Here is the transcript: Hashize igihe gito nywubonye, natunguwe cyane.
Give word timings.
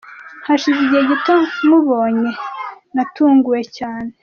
Hashize 0.47 0.77
igihe 0.81 1.03
gito 1.11 1.33
nywubonye, 1.61 2.31
natunguwe 2.95 3.61
cyane. 3.77 4.11